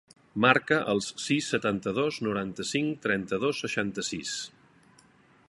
Marca 0.43 0.77
el 0.93 1.01
sis, 1.07 1.49
setanta-dos, 1.55 2.17
noranta-cinc, 2.29 2.91
trenta-dos, 3.05 3.61
seixanta-sis. 3.67 4.35